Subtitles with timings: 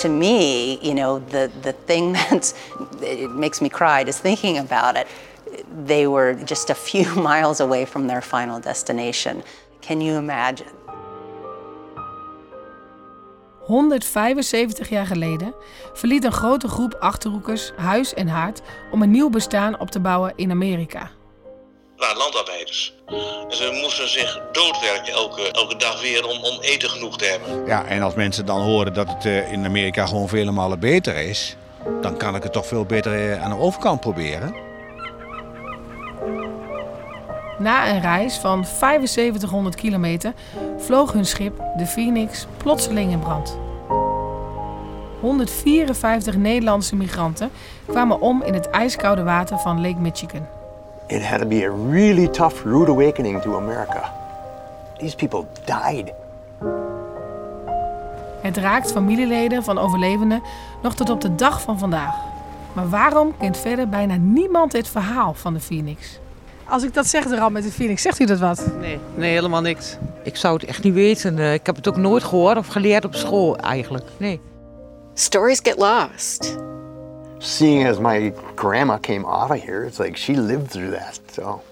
[0.00, 2.12] To me, you know, the, the thing
[3.00, 5.06] that makes me cry is thinking about it,
[5.86, 9.42] they were just a few miles away from their final destination.
[9.82, 10.68] Can you imagine?
[13.70, 15.54] 175 jaar geleden
[15.92, 18.60] verliet een grote groep achterhoekers huis en haard
[18.90, 21.10] om een nieuw bestaan op te bouwen in Amerika.
[22.00, 22.94] Waren landarbeiders.
[23.48, 27.66] En ze moesten zich doodwerken elke, elke dag weer om, om eten genoeg te hebben.
[27.66, 31.16] Ja, en als mensen dan horen dat het eh, in Amerika gewoon vele malen beter
[31.16, 31.56] is,
[32.00, 34.54] dan kan ik het toch veel beter eh, aan de overkant proberen.
[37.58, 40.32] Na een reis van 7500 kilometer
[40.78, 43.58] vloog hun schip, de Phoenix, plotseling in brand.
[45.20, 47.50] 154 Nederlandse migranten
[47.86, 50.59] kwamen om in het ijskoude water van Lake Michigan.
[51.10, 54.12] It had to be a really tough, rude awakening to America.
[54.98, 56.12] These people died.
[58.40, 60.42] Het raakt familieleden van overlevenden
[60.82, 62.14] nog tot op de dag van vandaag.
[62.72, 66.18] Maar waarom kent verder bijna niemand het verhaal van de Phoenix?
[66.68, 68.66] Als ik dat zeg, de ramp met de Phoenix, zegt u dat wat?
[68.80, 69.96] Nee, nee, helemaal niks.
[70.22, 71.38] Ik zou het echt niet weten.
[71.38, 74.04] Eh, Ik heb het ook nooit gehoord of geleerd op school eigenlijk.
[74.16, 74.40] Nee.
[75.14, 76.56] Stories get lost.
[77.42, 81.18] Seeing as my grandma came out of here, it's like she lived through that.
[81.32, 81.62] So,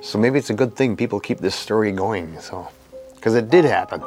[0.00, 2.40] so maybe it's a good thing people keep this story going.
[2.40, 2.66] So,
[3.14, 4.02] because it did happen.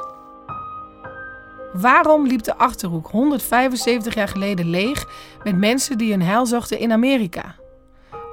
[1.74, 5.06] Waarom liep de Achterhoek 175 jaar geleden leeg
[5.44, 7.56] met mensen die hun heil zochten in Amerika?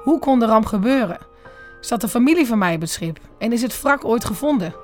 [0.03, 1.19] Hoe kon de ramp gebeuren?
[1.81, 4.75] Zat de familie van mij op het schip en is het wrak ooit gevonden?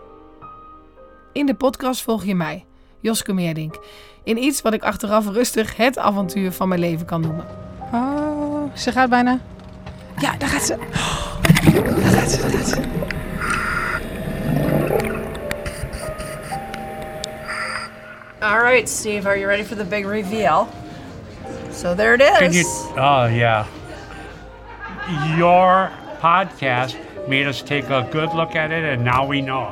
[1.31, 2.65] In de podcast volg je mij,
[2.99, 3.79] Joske Meerdink,
[4.23, 7.62] in iets wat ik achteraf rustig het avontuur van mijn leven kan noemen.
[8.73, 9.39] Ze gaat bijna.
[10.17, 10.77] Ja, daar gaat ze.
[10.77, 12.81] Daar gaat ze, daar gaat ze.
[18.39, 20.67] All right, Steve, are you ready for the big reveal?
[21.71, 22.37] So there it is.
[22.37, 22.65] Can you?
[22.97, 23.65] Oh yeah.
[25.37, 26.95] Your podcast
[27.27, 29.67] made us take a good look at it, and now we know.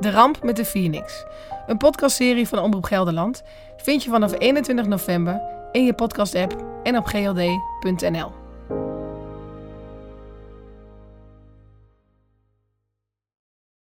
[0.00, 1.24] De ramp met de Phoenix.
[1.66, 3.42] Een podcastserie van Omroep Gelderland
[3.76, 5.40] vind je vanaf 21 november
[5.72, 8.41] in je podcast-app en op gld.nl.